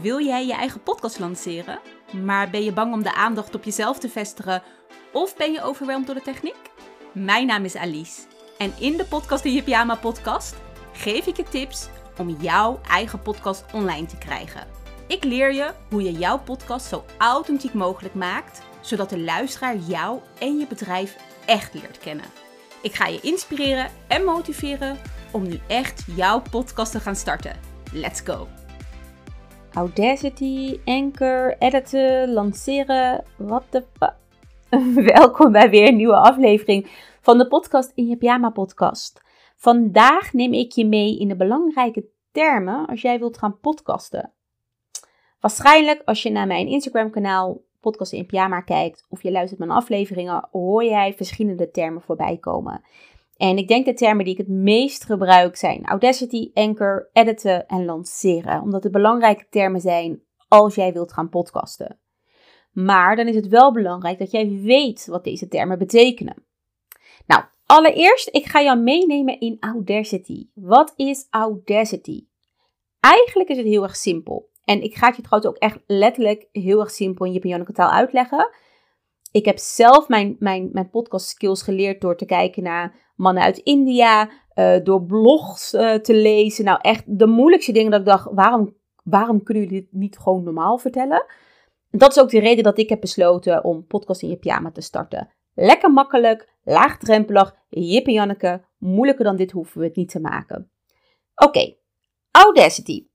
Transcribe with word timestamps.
Wil 0.00 0.24
jij 0.24 0.46
je 0.46 0.52
eigen 0.52 0.82
podcast 0.82 1.18
lanceren, 1.18 1.80
maar 2.24 2.50
ben 2.50 2.64
je 2.64 2.72
bang 2.72 2.92
om 2.92 3.02
de 3.02 3.14
aandacht 3.14 3.54
op 3.54 3.64
jezelf 3.64 3.98
te 3.98 4.08
vestigen 4.08 4.62
of 5.12 5.36
ben 5.36 5.52
je 5.52 5.62
overweldigd 5.62 6.06
door 6.06 6.16
de 6.16 6.22
techniek? 6.32 6.70
Mijn 7.12 7.46
naam 7.46 7.64
is 7.64 7.76
Alice 7.76 8.20
en 8.58 8.72
in 8.78 8.96
de 8.96 9.04
podcast 9.04 9.42
de 9.42 9.62
Pyjama 9.62 9.94
podcast 9.94 10.54
geef 10.92 11.26
ik 11.26 11.36
je 11.36 11.42
tips 11.42 11.88
om 12.18 12.36
jouw 12.40 12.80
eigen 12.88 13.22
podcast 13.22 13.64
online 13.72 14.06
te 14.06 14.18
krijgen. 14.18 14.66
Ik 15.06 15.24
leer 15.24 15.52
je 15.52 15.70
hoe 15.90 16.02
je 16.02 16.12
jouw 16.12 16.38
podcast 16.38 16.86
zo 16.86 17.04
authentiek 17.18 17.74
mogelijk 17.74 18.14
maakt, 18.14 18.62
zodat 18.80 19.10
de 19.10 19.18
luisteraar 19.18 19.76
jou 19.76 20.20
en 20.38 20.58
je 20.58 20.66
bedrijf 20.66 21.16
echt 21.46 21.74
leert 21.74 21.98
kennen. 21.98 22.26
Ik 22.82 22.94
ga 22.94 23.06
je 23.06 23.20
inspireren 23.20 23.90
en 24.08 24.24
motiveren 24.24 24.98
om 25.32 25.42
nu 25.42 25.60
echt 25.66 26.04
jouw 26.16 26.42
podcast 26.50 26.92
te 26.92 27.00
gaan 27.00 27.16
starten. 27.16 27.56
Let's 27.92 28.20
go! 28.20 28.63
Audacity, 29.74 30.80
Anchor, 30.84 31.56
editen, 31.58 32.32
lanceren, 32.32 33.24
the 33.70 33.84
fuck. 33.98 34.14
Welkom 35.14 35.52
bij 35.52 35.70
weer 35.70 35.88
een 35.88 35.96
nieuwe 35.96 36.16
aflevering 36.16 36.86
van 37.20 37.38
de 37.38 37.48
podcast 37.48 37.92
in 37.94 38.06
je 38.06 38.16
pyjama 38.16 38.50
podcast. 38.50 39.22
Vandaag 39.56 40.32
neem 40.32 40.52
ik 40.52 40.72
je 40.72 40.86
mee 40.86 41.18
in 41.18 41.28
de 41.28 41.36
belangrijke 41.36 42.04
termen 42.32 42.86
als 42.86 43.02
jij 43.02 43.18
wilt 43.18 43.38
gaan 43.38 43.60
podcasten. 43.60 44.32
Waarschijnlijk 45.40 46.02
als 46.04 46.22
je 46.22 46.30
naar 46.30 46.46
mijn 46.46 46.66
Instagram 46.66 47.10
kanaal 47.10 47.60
podcast 47.80 48.12
in 48.12 48.26
pyjama 48.26 48.60
kijkt 48.60 49.06
of 49.08 49.22
je 49.22 49.30
luistert 49.30 49.58
mijn 49.60 49.70
afleveringen, 49.70 50.48
hoor 50.50 50.84
jij 50.84 51.14
verschillende 51.14 51.70
termen 51.70 52.02
voorbij 52.02 52.36
komen. 52.36 52.82
En 53.36 53.56
ik 53.58 53.68
denk 53.68 53.84
de 53.84 53.94
termen 53.94 54.24
die 54.24 54.32
ik 54.32 54.38
het 54.38 54.48
meest 54.48 55.04
gebruik 55.04 55.56
zijn 55.56 55.84
Audacity, 55.84 56.50
Anchor, 56.52 57.08
editen 57.12 57.66
en 57.66 57.84
lanceren. 57.84 58.62
Omdat 58.62 58.82
het 58.82 58.92
belangrijke 58.92 59.46
termen 59.50 59.80
zijn 59.80 60.22
als 60.48 60.74
jij 60.74 60.92
wilt 60.92 61.12
gaan 61.12 61.28
podcasten. 61.28 61.98
Maar 62.72 63.16
dan 63.16 63.26
is 63.26 63.34
het 63.34 63.48
wel 63.48 63.72
belangrijk 63.72 64.18
dat 64.18 64.30
jij 64.30 64.60
weet 64.62 65.06
wat 65.06 65.24
deze 65.24 65.48
termen 65.48 65.78
betekenen. 65.78 66.46
Nou, 67.26 67.44
allereerst, 67.66 68.28
ik 68.32 68.46
ga 68.46 68.62
jou 68.62 68.78
meenemen 68.78 69.40
in 69.40 69.56
Audacity. 69.60 70.48
Wat 70.54 70.92
is 70.96 71.26
Audacity? 71.30 72.26
Eigenlijk 73.00 73.48
is 73.48 73.56
het 73.56 73.66
heel 73.66 73.82
erg 73.82 73.96
simpel. 73.96 74.50
En 74.64 74.82
ik 74.82 74.94
ga 74.94 75.06
het 75.06 75.16
je 75.16 75.22
trouwens 75.22 75.50
ook 75.50 75.62
echt 75.62 75.78
letterlijk 75.86 76.48
heel 76.52 76.80
erg 76.80 76.90
simpel 76.90 77.26
in 77.26 77.32
je 77.32 77.38
Pionieke 77.38 77.72
taal 77.72 77.90
uitleggen. 77.90 78.50
Ik 79.34 79.44
heb 79.44 79.58
zelf 79.58 80.08
mijn, 80.08 80.36
mijn, 80.38 80.68
mijn 80.72 80.90
podcast 80.90 81.26
skills 81.26 81.62
geleerd 81.62 82.00
door 82.00 82.16
te 82.16 82.24
kijken 82.24 82.62
naar 82.62 83.12
mannen 83.16 83.42
uit 83.42 83.58
India, 83.58 84.30
uh, 84.54 84.76
door 84.82 85.04
blogs 85.04 85.74
uh, 85.74 85.94
te 85.94 86.14
lezen. 86.14 86.64
Nou, 86.64 86.78
echt 86.80 87.18
de 87.18 87.26
moeilijkste 87.26 87.72
dingen 87.72 87.90
dat 87.90 88.00
ik 88.00 88.06
dacht, 88.06 88.28
waarom, 88.30 88.76
waarom 89.04 89.42
kunnen 89.42 89.62
jullie 89.62 89.80
dit 89.80 89.92
niet 89.92 90.18
gewoon 90.18 90.44
normaal 90.44 90.78
vertellen? 90.78 91.26
Dat 91.90 92.10
is 92.10 92.22
ook 92.22 92.30
de 92.30 92.38
reden 92.40 92.64
dat 92.64 92.78
ik 92.78 92.88
heb 92.88 93.00
besloten 93.00 93.64
om 93.64 93.86
podcast 93.86 94.22
in 94.22 94.28
je 94.28 94.36
pyjama 94.36 94.70
te 94.70 94.80
starten. 94.80 95.28
Lekker 95.54 95.92
makkelijk, 95.92 96.48
laagdrempelig, 96.64 97.56
Jip 97.68 98.06
Janneke, 98.06 98.64
moeilijker 98.78 99.24
dan 99.24 99.36
dit 99.36 99.50
hoeven 99.50 99.80
we 99.80 99.86
het 99.86 99.96
niet 99.96 100.10
te 100.10 100.20
maken. 100.20 100.70
Oké, 101.34 101.74
Audacity. 102.30 103.06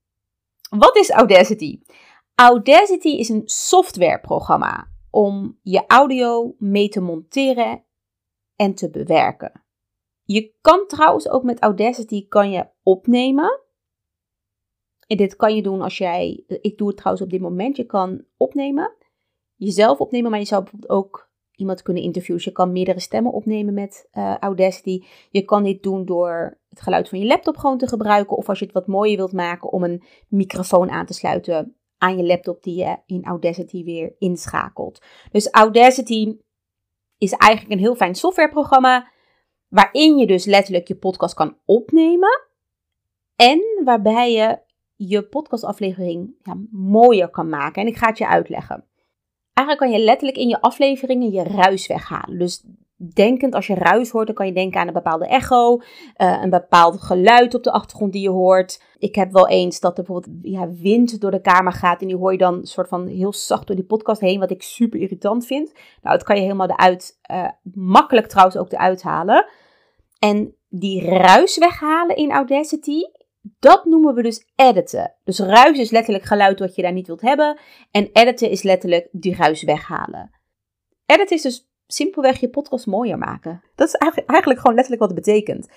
Wat 0.70 0.96
is 0.96 1.10
Audacity? 1.10 1.80
Audacity 2.34 3.08
is 3.08 3.28
een 3.28 3.42
softwareprogramma 3.44 4.88
om 5.10 5.58
je 5.62 5.86
audio 5.86 6.54
mee 6.58 6.88
te 6.88 7.00
monteren 7.00 7.84
en 8.56 8.74
te 8.74 8.90
bewerken. 8.90 9.64
Je 10.22 10.54
kan 10.60 10.86
trouwens 10.86 11.28
ook 11.28 11.42
met 11.42 11.60
Audacity 11.60 12.28
kan 12.28 12.50
je 12.50 12.68
opnemen. 12.82 13.60
En 15.06 15.16
dit 15.16 15.36
kan 15.36 15.56
je 15.56 15.62
doen 15.62 15.80
als 15.82 15.98
jij, 15.98 16.44
ik 16.46 16.78
doe 16.78 16.88
het 16.88 16.96
trouwens 16.96 17.24
op 17.24 17.30
dit 17.30 17.40
moment, 17.40 17.76
je 17.76 17.84
kan 17.84 18.24
opnemen, 18.36 18.96
jezelf 19.54 20.00
opnemen, 20.00 20.30
maar 20.30 20.40
je 20.40 20.46
zou 20.46 20.62
bijvoorbeeld 20.62 20.92
ook 20.92 21.30
iemand 21.54 21.82
kunnen 21.82 22.02
interviewen. 22.02 22.36
Dus 22.36 22.44
je 22.44 22.52
kan 22.52 22.72
meerdere 22.72 23.00
stemmen 23.00 23.32
opnemen 23.32 23.74
met 23.74 24.08
uh, 24.12 24.36
Audacity. 24.36 25.04
Je 25.30 25.44
kan 25.44 25.62
dit 25.62 25.82
doen 25.82 26.04
door 26.04 26.60
het 26.68 26.80
geluid 26.80 27.08
van 27.08 27.18
je 27.18 27.26
laptop 27.26 27.56
gewoon 27.56 27.78
te 27.78 27.88
gebruiken. 27.88 28.36
Of 28.36 28.48
als 28.48 28.58
je 28.58 28.64
het 28.64 28.74
wat 28.74 28.86
mooier 28.86 29.16
wilt 29.16 29.32
maken 29.32 29.72
om 29.72 29.84
een 29.84 30.02
microfoon 30.28 30.90
aan 30.90 31.06
te 31.06 31.14
sluiten 31.14 31.79
aan 32.00 32.16
je 32.16 32.24
laptop 32.24 32.62
die 32.62 32.76
je 32.76 32.96
in 33.06 33.24
Audacity 33.24 33.84
weer 33.84 34.14
inschakelt. 34.18 35.02
Dus 35.30 35.50
Audacity 35.50 36.36
is 37.18 37.32
eigenlijk 37.32 37.72
een 37.72 37.84
heel 37.84 37.94
fijn 37.94 38.14
softwareprogramma 38.14 39.10
waarin 39.68 40.16
je 40.16 40.26
dus 40.26 40.44
letterlijk 40.44 40.88
je 40.88 40.96
podcast 40.96 41.34
kan 41.34 41.58
opnemen 41.64 42.48
en 43.36 43.60
waarbij 43.84 44.32
je 44.32 44.58
je 44.96 45.22
podcastaflevering 45.22 46.34
ja, 46.42 46.56
mooier 46.70 47.28
kan 47.28 47.48
maken. 47.48 47.82
En 47.82 47.88
ik 47.88 47.96
ga 47.96 48.06
het 48.06 48.18
je 48.18 48.26
uitleggen. 48.28 48.84
Eigenlijk 49.52 49.90
kan 49.90 50.00
je 50.00 50.04
letterlijk 50.04 50.38
in 50.38 50.48
je 50.48 50.60
afleveringen 50.60 51.30
je 51.30 51.42
ruis 51.42 51.86
weghalen. 51.86 52.38
Dus 52.38 52.64
denkend, 53.08 53.54
als 53.54 53.66
je 53.66 53.74
ruis 53.74 54.10
hoort, 54.10 54.26
dan 54.26 54.34
kan 54.34 54.46
je 54.46 54.52
denken 54.52 54.80
aan 54.80 54.86
een 54.86 54.92
bepaalde 54.92 55.26
echo, 55.26 55.76
uh, 55.76 56.38
een 56.42 56.50
bepaald 56.50 57.00
geluid 57.00 57.54
op 57.54 57.62
de 57.62 57.72
achtergrond 57.72 58.12
die 58.12 58.22
je 58.22 58.30
hoort. 58.30 58.82
Ik 58.98 59.14
heb 59.14 59.32
wel 59.32 59.48
eens 59.48 59.80
dat 59.80 59.98
er 59.98 60.04
bijvoorbeeld 60.04 60.36
ja, 60.42 60.70
wind 60.70 61.20
door 61.20 61.30
de 61.30 61.40
kamer 61.40 61.72
gaat 61.72 62.00
en 62.00 62.06
die 62.06 62.16
hoor 62.16 62.32
je 62.32 62.38
dan 62.38 62.66
soort 62.66 62.88
van 62.88 63.06
heel 63.06 63.32
zacht 63.32 63.66
door 63.66 63.76
die 63.76 63.84
podcast 63.84 64.20
heen, 64.20 64.40
wat 64.40 64.50
ik 64.50 64.62
super 64.62 65.00
irritant 65.00 65.46
vind. 65.46 65.72
Nou, 66.02 66.16
dat 66.16 66.26
kan 66.26 66.36
je 66.36 66.42
helemaal 66.42 66.68
eruit, 66.68 67.18
uh, 67.30 67.48
makkelijk 67.72 68.26
trouwens 68.26 68.56
ook 68.56 68.72
eruit 68.72 69.02
halen. 69.02 69.46
En 70.18 70.54
die 70.68 71.04
ruis 71.04 71.58
weghalen 71.58 72.16
in 72.16 72.30
Audacity, 72.30 73.00
dat 73.58 73.84
noemen 73.84 74.14
we 74.14 74.22
dus 74.22 74.50
editen. 74.54 75.14
Dus 75.24 75.38
ruis 75.38 75.78
is 75.78 75.90
letterlijk 75.90 76.24
geluid 76.24 76.58
wat 76.58 76.74
je 76.74 76.82
daar 76.82 76.92
niet 76.92 77.06
wilt 77.06 77.20
hebben. 77.20 77.58
En 77.90 78.08
editen 78.12 78.50
is 78.50 78.62
letterlijk 78.62 79.08
die 79.12 79.36
ruis 79.36 79.62
weghalen. 79.62 80.30
Editen 81.06 81.36
is 81.36 81.42
dus 81.42 81.69
simpelweg 81.92 82.40
je 82.40 82.50
podcast 82.50 82.86
mooier 82.86 83.18
maken. 83.18 83.62
Dat 83.74 83.88
is 83.88 83.94
eigenlijk 83.94 84.60
gewoon 84.60 84.74
letterlijk 84.74 85.00
wat 85.00 85.10
het 85.10 85.24
betekent. 85.24 85.68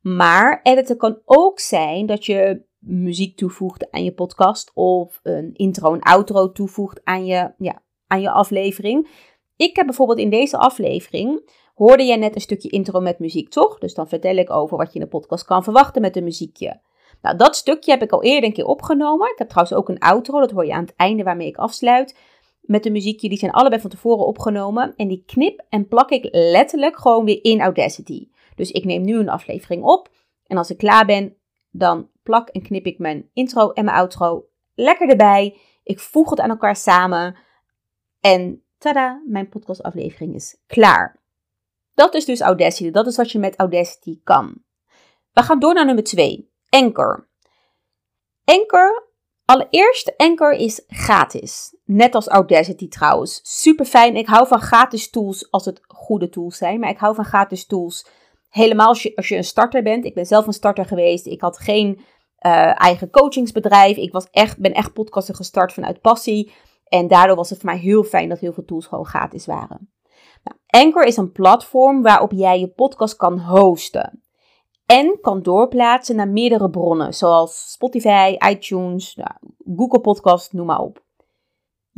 Maar 0.00 0.60
editen 0.62 0.96
kan 0.96 1.20
ook 1.24 1.60
zijn 1.60 2.06
dat 2.06 2.26
je 2.26 2.64
muziek 2.78 3.36
toevoegt 3.36 3.90
aan 3.90 4.04
je 4.04 4.12
podcast 4.12 4.70
of 4.74 5.20
een 5.22 5.54
intro 5.54 5.94
en 5.94 6.00
outro 6.00 6.52
toevoegt 6.52 7.00
aan 7.04 7.26
je, 7.26 7.52
ja, 7.58 7.82
aan 8.06 8.20
je 8.20 8.30
aflevering. 8.30 9.08
Ik 9.56 9.76
heb 9.76 9.86
bijvoorbeeld 9.86 10.18
in 10.18 10.30
deze 10.30 10.58
aflevering 10.58 11.50
hoorde 11.74 12.04
jij 12.04 12.16
net 12.16 12.34
een 12.34 12.40
stukje 12.40 12.68
intro 12.68 13.00
met 13.00 13.18
muziek, 13.18 13.48
toch? 13.48 13.78
Dus 13.78 13.94
dan 13.94 14.08
vertel 14.08 14.36
ik 14.36 14.50
over 14.50 14.76
wat 14.76 14.92
je 14.92 14.98
in 14.98 15.04
de 15.04 15.10
podcast 15.10 15.44
kan 15.44 15.64
verwachten 15.64 16.02
met 16.02 16.16
een 16.16 16.24
muziekje. 16.24 16.80
Nou, 17.22 17.36
dat 17.36 17.56
stukje 17.56 17.90
heb 17.90 18.02
ik 18.02 18.12
al 18.12 18.22
eerder 18.22 18.44
een 18.44 18.54
keer 18.54 18.66
opgenomen. 18.66 19.30
Ik 19.30 19.38
heb 19.38 19.48
trouwens 19.48 19.76
ook 19.76 19.88
een 19.88 19.98
outro, 19.98 20.40
dat 20.40 20.50
hoor 20.50 20.66
je 20.66 20.72
aan 20.72 20.84
het 20.84 20.96
einde 20.96 21.22
waarmee 21.22 21.46
ik 21.46 21.56
afsluit 21.56 22.18
met 22.66 22.82
de 22.82 22.90
muziekje. 22.90 23.28
Die 23.28 23.38
zijn 23.38 23.52
allebei 23.52 23.80
van 23.80 23.90
tevoren 23.90 24.26
opgenomen. 24.26 24.94
En 24.96 25.08
die 25.08 25.22
knip 25.26 25.64
en 25.68 25.88
plak 25.88 26.10
ik 26.10 26.28
letterlijk 26.30 26.98
gewoon 26.98 27.24
weer 27.24 27.44
in 27.44 27.60
Audacity. 27.60 28.28
Dus 28.54 28.70
ik 28.70 28.84
neem 28.84 29.02
nu 29.02 29.18
een 29.18 29.28
aflevering 29.28 29.82
op. 29.82 30.10
En 30.46 30.56
als 30.56 30.70
ik 30.70 30.78
klaar 30.78 31.06
ben, 31.06 31.36
dan 31.70 32.10
plak 32.22 32.48
en 32.48 32.62
knip 32.62 32.86
ik 32.86 32.98
mijn 32.98 33.30
intro 33.32 33.70
en 33.70 33.84
mijn 33.84 33.96
outro 33.96 34.48
lekker 34.74 35.08
erbij. 35.08 35.58
Ik 35.82 36.00
voeg 36.00 36.30
het 36.30 36.40
aan 36.40 36.50
elkaar 36.50 36.76
samen. 36.76 37.36
En 38.20 38.62
tada, 38.78 39.22
mijn 39.26 39.48
podcastaflevering 39.48 40.34
is 40.34 40.62
klaar. 40.66 41.22
Dat 41.94 42.14
is 42.14 42.24
dus 42.24 42.40
Audacity. 42.40 42.90
Dat 42.90 43.06
is 43.06 43.16
wat 43.16 43.30
je 43.30 43.38
met 43.38 43.58
Audacity 43.58 44.20
kan. 44.24 44.62
We 45.32 45.42
gaan 45.42 45.58
door 45.58 45.74
naar 45.74 45.86
nummer 45.86 46.04
2. 46.04 46.50
Anchor. 46.68 47.28
Anchor 48.44 49.06
Allereerst, 49.46 50.16
Anchor 50.16 50.52
is 50.52 50.82
gratis. 50.88 51.75
Net 51.86 52.14
als 52.14 52.28
Audacity 52.28 52.88
trouwens. 52.88 53.40
Super 53.42 53.84
fijn. 53.84 54.16
Ik 54.16 54.26
hou 54.26 54.46
van 54.46 54.60
gratis 54.60 55.10
tools 55.10 55.50
als 55.50 55.64
het 55.64 55.80
goede 55.88 56.28
tools 56.28 56.56
zijn. 56.56 56.80
Maar 56.80 56.90
ik 56.90 56.98
hou 56.98 57.14
van 57.14 57.24
gratis 57.24 57.66
tools 57.66 58.06
helemaal 58.48 58.88
als 58.88 59.02
je, 59.02 59.16
als 59.16 59.28
je 59.28 59.36
een 59.36 59.44
starter 59.44 59.82
bent. 59.82 60.04
Ik 60.04 60.14
ben 60.14 60.26
zelf 60.26 60.46
een 60.46 60.52
starter 60.52 60.84
geweest. 60.84 61.26
Ik 61.26 61.40
had 61.40 61.58
geen 61.58 61.96
uh, 62.46 62.80
eigen 62.80 63.10
coachingsbedrijf. 63.10 63.96
Ik 63.96 64.12
was 64.12 64.28
echt, 64.30 64.58
ben 64.58 64.72
echt 64.72 64.92
podcasten 64.92 65.34
gestart 65.34 65.72
vanuit 65.72 66.00
passie. 66.00 66.52
En 66.84 67.08
daardoor 67.08 67.36
was 67.36 67.50
het 67.50 67.58
voor 67.60 67.70
mij 67.70 67.78
heel 67.78 68.02
fijn 68.02 68.28
dat 68.28 68.38
heel 68.38 68.52
veel 68.52 68.64
tools 68.64 68.86
gewoon 68.86 69.06
gratis 69.06 69.46
waren. 69.46 69.90
Nou, 70.44 70.84
Anchor 70.84 71.04
is 71.04 71.16
een 71.16 71.32
platform 71.32 72.02
waarop 72.02 72.32
jij 72.32 72.60
je 72.60 72.68
podcast 72.68 73.16
kan 73.16 73.40
hosten 73.40 74.22
en 74.86 75.18
kan 75.20 75.42
doorplaatsen 75.42 76.16
naar 76.16 76.28
meerdere 76.28 76.70
bronnen, 76.70 77.14
zoals 77.14 77.70
Spotify, 77.72 78.36
iTunes, 78.48 79.14
nou, 79.14 79.30
Google 79.76 80.00
Podcast, 80.00 80.52
noem 80.52 80.66
maar 80.66 80.80
op. 80.80 81.05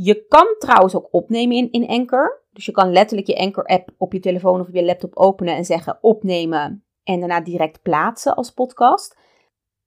Je 0.01 0.27
kan 0.29 0.55
trouwens 0.59 0.95
ook 0.95 1.09
opnemen 1.11 1.57
in, 1.57 1.71
in 1.71 1.87
Anchor. 1.87 2.45
Dus 2.53 2.67
je 2.67 2.73
kan 2.73 2.93
letterlijk 2.93 3.29
je 3.29 3.39
Anchor-app 3.39 3.91
op 3.97 4.13
je 4.13 4.21
telefoon 4.21 4.61
of 4.61 4.69
op 4.69 4.75
je 4.75 4.85
laptop 4.85 5.17
openen 5.17 5.57
en 5.57 5.65
zeggen 5.65 5.99
opnemen 6.01 6.85
en 7.03 7.21
daarna 7.21 7.41
direct 7.41 7.83
plaatsen 7.83 8.35
als 8.35 8.51
podcast. 8.51 9.19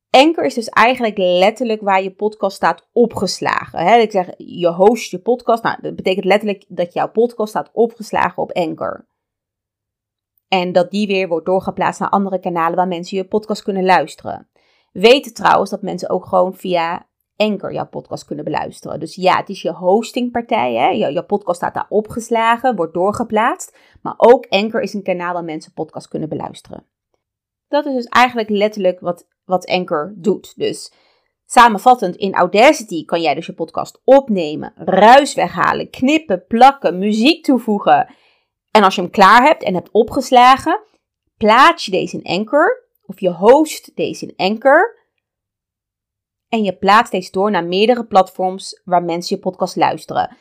Anchor 0.10 0.44
is 0.44 0.54
dus 0.54 0.69
eigenlijk 0.69 1.18
letterlijk 1.18 1.81
waar 1.81 2.04
je 2.04 2.13
podcast 2.13 2.56
staat 2.56 2.90
opgeslagen. 2.92 4.02
Ik 4.02 4.12
zeg, 4.12 4.30
je 4.38 4.68
host 4.68 5.12
je 5.12 5.19
podcast. 5.19 5.63
Nou, 5.63 5.81
dat 5.81 5.96
betekent 5.96 6.25
letterlijk 6.25 6.66
dat 6.68 6.94
jouw 6.94 7.12
podcast 7.12 7.50
staat 7.50 7.69
opgeslagen 7.74 8.44
op 8.44 8.52
Anchor. 8.52 9.07
En 10.48 10.72
dat 10.72 10.92
die 10.92 11.07
weer 11.07 11.28
wordt 11.28 11.46
doorgeplaatst 11.46 12.00
naar 12.00 12.10
andere 12.10 12.40
kanalen 12.40 12.75
waar 12.75 12.88
mensen 12.88 13.18
je 13.18 13.28
podcast 13.28 13.64
kunnen 13.64 13.86
luisteren. 13.86 14.50
Weet 14.92 15.36
trouwens 15.36 15.69
dat 15.69 15.81
mensen 15.81 16.10
ook 16.10 16.25
gewoon 16.25 16.54
via 16.54 17.10
Anchor 17.42 17.74
jouw 17.74 17.88
podcast 17.88 18.26
kunnen 18.26 18.46
beluisteren. 18.46 19.00
Dus 19.00 19.16
ja, 19.16 19.38
het 19.38 19.50
is 19.50 19.62
je 19.62 19.72
hostingpartij. 19.72 20.74
Hè? 20.74 20.88
Je 20.90 21.24
podcast 21.24 21.58
staat 21.58 21.74
daar 21.74 21.86
opgeslagen, 21.90 22.76
wordt 22.76 22.94
doorgeplaatst. 22.94 23.78
Maar 24.02 24.14
ook 24.18 24.46
Anchor 24.50 24.82
is 24.82 24.94
een 24.94 25.04
kanaal 25.04 25.34
waar 25.34 25.44
mensen 25.44 25.74
podcast 25.74 26.08
kunnen 26.08 26.30
beluisteren. 26.30 26.86
Dat 27.68 27.86
is 27.86 27.94
dus 27.94 28.06
eigenlijk 28.06 28.50
letterlijk 28.50 29.00
wat, 29.00 29.28
wat 29.46 29.68
Anchor 29.68 30.14
doet. 30.18 30.54
Dus 30.56 30.94
samenvattend, 31.46 32.16
in 32.16 32.34
Audacity 32.34 33.06
kan 33.06 33.22
jij 33.22 33.36
dus 33.36 33.46
je 33.46 33.54
podcast 33.54 34.02
opnemen, 34.04 34.74
ruis 34.76 35.34
weghalen, 35.34 35.90
knippen, 35.90 36.46
plakken, 36.48 36.98
muziek 36.98 37.44
toevoegen. 37.44 38.14
En 38.72 38.84
als 38.84 38.96
je 38.96 39.02
hem 39.02 39.12
klaar 39.12 39.44
hebt 39.44 39.64
en 39.64 39.74
hebt 39.74 39.92
opgeslagen, 39.92 40.80
plaats 41.38 41.86
je 41.86 41.92
deze 41.92 42.22
in 42.22 42.40
Anchor 42.40 42.90
of 43.06 43.20
je 43.20 43.32
host 43.32 43.96
deze 43.96 44.26
in 44.26 44.34
Anchor. 44.36 45.00
En 46.51 46.63
je 46.63 46.77
plaatst 46.77 47.12
deze 47.12 47.31
door 47.31 47.51
naar 47.51 47.65
meerdere 47.65 48.06
platforms 48.06 48.81
waar 48.86 49.03
mensen 49.03 49.36
je 49.36 49.42
podcast 49.42 49.75
luisteren. 49.75 50.38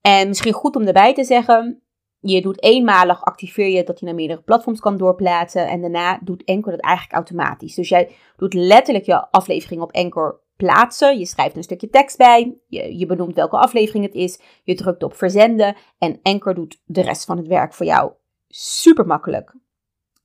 En 0.00 0.28
misschien 0.28 0.52
goed 0.52 0.76
om 0.76 0.86
erbij 0.86 1.14
te 1.14 1.24
zeggen, 1.24 1.82
je 2.20 2.42
doet 2.42 2.62
eenmalig, 2.62 3.24
activeer 3.24 3.68
je 3.68 3.84
dat 3.84 3.98
je 3.98 4.06
naar 4.06 4.14
meerdere 4.14 4.42
platforms 4.42 4.80
kan 4.80 4.96
doorplaatsen. 4.96 5.68
En 5.68 5.80
daarna 5.80 6.20
doet 6.22 6.44
Anchor 6.44 6.72
dat 6.72 6.80
eigenlijk 6.80 7.14
automatisch. 7.14 7.74
Dus 7.74 7.88
jij 7.88 8.10
doet 8.36 8.54
letterlijk 8.54 9.06
je 9.06 9.30
aflevering 9.30 9.82
op 9.82 9.92
Anchor 9.92 10.40
plaatsen. 10.56 11.18
Je 11.18 11.26
schrijft 11.26 11.56
een 11.56 11.62
stukje 11.62 11.88
tekst 11.88 12.16
bij. 12.16 12.56
Je, 12.68 12.98
je 12.98 13.06
benoemt 13.06 13.34
welke 13.34 13.56
aflevering 13.56 14.04
het 14.04 14.14
is. 14.14 14.40
Je 14.62 14.74
drukt 14.74 15.02
op 15.02 15.14
verzenden. 15.14 15.76
En 15.98 16.18
Anchor 16.22 16.54
doet 16.54 16.80
de 16.84 17.02
rest 17.02 17.24
van 17.24 17.36
het 17.36 17.46
werk 17.46 17.74
voor 17.74 17.86
jou. 17.86 18.12
Super 18.48 19.06
makkelijk. 19.06 19.54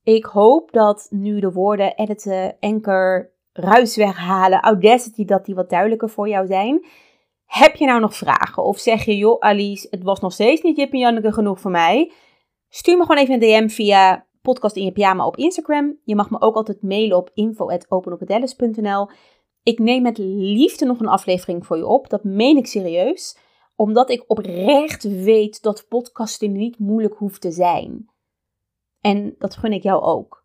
Ik 0.02 0.24
hoop 0.24 0.72
dat 0.72 1.06
nu 1.10 1.40
de 1.40 1.52
woorden 1.52 1.96
editen, 1.96 2.56
Anchor, 2.60 3.31
ruis 3.52 3.96
weghalen, 3.96 4.60
Audacity, 4.60 5.24
dat 5.24 5.44
die 5.44 5.54
wat 5.54 5.70
duidelijker 5.70 6.10
voor 6.10 6.28
jou 6.28 6.46
zijn. 6.46 6.86
Heb 7.44 7.76
je 7.76 7.86
nou 7.86 8.00
nog 8.00 8.16
vragen? 8.16 8.64
Of 8.64 8.78
zeg 8.78 9.04
je, 9.04 9.16
joh 9.16 9.38
Alice, 9.38 9.86
het 9.90 10.02
was 10.02 10.20
nog 10.20 10.32
steeds 10.32 10.62
niet 10.62 10.76
Jip 10.76 10.92
en 10.92 10.98
Janneke 10.98 11.32
genoeg 11.32 11.60
voor 11.60 11.70
mij? 11.70 12.12
Stuur 12.68 12.96
me 12.96 13.02
gewoon 13.04 13.22
even 13.22 13.34
een 13.34 13.40
DM 13.40 13.68
via 13.68 14.26
podcast 14.42 14.76
in 14.76 14.84
je 14.84 14.92
pyjama 14.92 15.26
op 15.26 15.36
Instagram. 15.36 15.98
Je 16.04 16.14
mag 16.14 16.30
me 16.30 16.40
ook 16.40 16.54
altijd 16.54 16.82
mailen 16.82 17.16
op 17.16 17.30
info.openopedellis.nl. 17.34 19.08
Ik 19.62 19.78
neem 19.78 20.02
met 20.02 20.18
liefde 20.18 20.84
nog 20.84 21.00
een 21.00 21.08
aflevering 21.08 21.66
voor 21.66 21.76
je 21.76 21.86
op. 21.86 22.08
Dat 22.08 22.24
meen 22.24 22.56
ik 22.56 22.66
serieus. 22.66 23.38
Omdat 23.76 24.10
ik 24.10 24.24
oprecht 24.26 25.02
weet 25.02 25.62
dat 25.62 25.86
podcasten 25.88 26.52
niet 26.52 26.78
moeilijk 26.78 27.14
hoeft 27.14 27.40
te 27.40 27.50
zijn. 27.50 28.10
En 29.00 29.34
dat 29.38 29.56
gun 29.56 29.72
ik 29.72 29.82
jou 29.82 30.02
ook. 30.02 30.44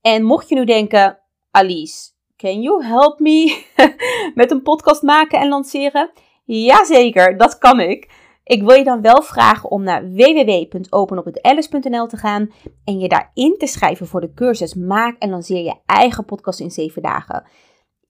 En 0.00 0.22
mocht 0.22 0.48
je 0.48 0.54
nu 0.54 0.64
denken, 0.64 1.18
Alice, 1.50 2.10
can 2.40 2.62
you 2.62 2.84
help 2.84 3.18
me 3.18 3.64
met 4.40 4.50
een 4.50 4.62
podcast 4.62 5.02
maken 5.02 5.40
en 5.40 5.48
lanceren? 5.48 6.10
Jazeker, 6.44 7.36
dat 7.36 7.58
kan 7.58 7.80
ik. 7.80 8.10
Ik 8.44 8.62
wil 8.62 8.76
je 8.76 8.84
dan 8.84 9.00
wel 9.00 9.22
vragen 9.22 9.70
om 9.70 9.82
naar 9.82 10.10
www.openophetalice.nl 10.10 12.06
te 12.06 12.16
gaan 12.16 12.52
en 12.84 12.98
je 12.98 13.08
daarin 13.08 13.54
te 13.58 13.66
schrijven 13.66 14.06
voor 14.06 14.20
de 14.20 14.32
cursus 14.34 14.74
Maak 14.74 15.18
en 15.18 15.30
lanceer 15.30 15.64
je 15.64 15.74
eigen 15.86 16.24
podcast 16.24 16.60
in 16.60 16.70
7 16.70 17.02
dagen. 17.02 17.44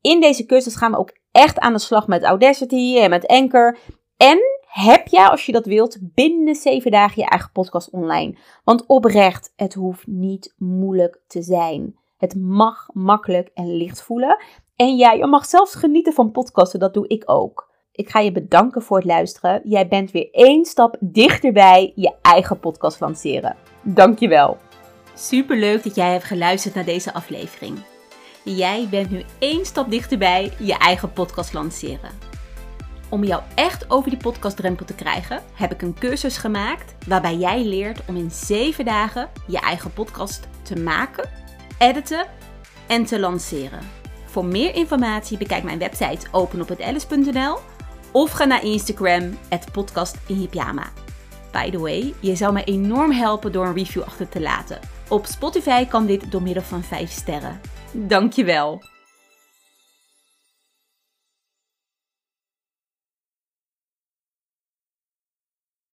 In 0.01 0.21
deze 0.21 0.47
cursus 0.47 0.77
gaan 0.77 0.91
we 0.91 0.99
ook 0.99 1.19
echt 1.33 1.59
aan 1.59 1.73
de 1.73 1.79
slag 1.79 2.07
met 2.07 2.23
Audacity 2.23 2.97
en 2.99 3.11
met 3.11 3.27
Anchor. 3.27 3.79
En 4.17 4.39
heb 4.61 5.07
jij, 5.07 5.27
als 5.27 5.47
je 5.47 5.53
dat 5.53 5.67
wilt, 5.67 5.99
binnen 6.01 6.55
7 6.55 6.91
dagen 6.91 7.23
je 7.23 7.29
eigen 7.29 7.53
podcast 7.53 7.91
online. 7.91 8.37
Want 8.65 8.87
oprecht, 8.87 9.53
het 9.57 9.75
hoeft 9.75 10.07
niet 10.07 10.55
moeilijk 10.57 11.21
te 11.27 11.43
zijn. 11.43 11.99
Het 12.21 12.35
mag 12.35 12.89
makkelijk 12.93 13.51
en 13.55 13.77
licht 13.77 14.03
voelen. 14.03 14.37
En 14.77 14.97
ja, 14.97 15.13
je 15.13 15.27
mag 15.27 15.47
zelfs 15.47 15.75
genieten 15.75 16.13
van 16.13 16.31
podcasten, 16.31 16.81
dat 16.81 16.95
doe 16.95 17.09
ik 17.09 17.23
ook. 17.27 17.69
Ik 17.93 18.09
ga 18.09 18.19
je 18.19 18.33
bedanken 18.33 18.83
voor 18.83 18.97
het 18.97 19.07
luisteren. 19.07 19.61
Jij 19.65 19.89
bent 19.89 20.11
weer 20.11 20.29
één 20.31 20.65
stap 20.65 20.97
dichterbij 21.01 21.93
je 21.95 22.15
eigen 22.23 22.61
podcast 22.61 23.01
lanceren. 23.01 23.57
Dankjewel. 23.83 24.57
Super 25.15 25.59
leuk 25.59 25.83
dat 25.83 25.95
jij 25.95 26.13
hebt 26.13 26.25
geluisterd 26.25 26.75
naar 26.75 26.85
deze 26.85 27.13
aflevering. 27.15 27.79
Jij 28.45 28.87
bent 28.91 29.11
nu 29.11 29.25
één 29.39 29.65
stap 29.65 29.91
dichterbij 29.91 30.53
je 30.59 30.77
eigen 30.79 31.13
podcast 31.13 31.53
lanceren. 31.53 32.11
Om 33.11 33.25
jou 33.25 33.43
echt 33.55 33.91
over 33.91 34.11
die 34.11 34.19
podcastdrempel 34.19 34.87
te 34.87 34.95
krijgen, 34.95 35.43
heb 35.55 35.73
ik 35.73 35.83
een 35.83 35.95
cursus 35.95 36.37
gemaakt 36.37 36.95
waarbij 37.09 37.37
jij 37.37 37.65
leert 37.65 38.01
om 38.09 38.17
in 38.17 38.31
7 38.31 38.85
dagen 38.85 39.29
je 39.47 39.61
eigen 39.61 39.93
podcast 39.93 40.49
te 40.63 40.77
maken, 40.77 41.31
editen 41.81 42.27
en 42.87 43.05
te 43.05 43.21
lanceren. 43.21 43.81
Voor 44.25 44.45
meer 44.45 44.75
informatie 44.75 45.39
bekijk 45.39 45.63
mijn 45.63 45.79
website 45.79 46.27
openophetalice.nl 46.31 47.59
of 48.13 48.31
ga 48.31 48.45
naar 48.45 48.65
Instagram, 48.65 49.39
het 49.49 49.73
podcast 49.73 50.17
in 50.27 50.35
je. 50.35 50.93
By 51.53 51.71
the 51.71 51.79
way, 51.79 52.15
je 52.21 52.35
zou 52.35 52.53
me 52.53 52.65
enorm 52.65 53.11
helpen 53.11 53.53
door 53.53 53.67
een 53.67 53.75
review 53.75 54.03
achter 54.03 54.29
te 54.29 54.41
laten. 54.41 54.79
Op 55.09 55.27
Spotify 55.27 55.87
kan 55.87 56.07
dit 56.07 56.31
door 56.31 56.43
middel 56.43 56.63
van 56.63 56.83
5 56.83 57.11
sterren. 57.11 57.61
Dankjewel. 57.93 58.83